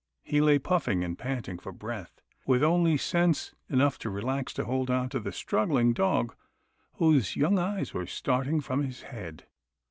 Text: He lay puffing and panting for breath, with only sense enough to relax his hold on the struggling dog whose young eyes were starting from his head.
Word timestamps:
He 0.23 0.41
lay 0.41 0.57
puffing 0.57 1.03
and 1.03 1.15
panting 1.15 1.59
for 1.59 1.71
breath, 1.71 2.21
with 2.47 2.63
only 2.63 2.97
sense 2.97 3.53
enough 3.69 3.99
to 3.99 4.09
relax 4.09 4.55
his 4.57 4.65
hold 4.65 4.89
on 4.89 5.09
the 5.09 5.31
struggling 5.31 5.93
dog 5.93 6.35
whose 6.93 7.35
young 7.35 7.59
eyes 7.59 7.93
were 7.93 8.07
starting 8.07 8.61
from 8.61 8.81
his 8.83 9.03
head. 9.03 9.45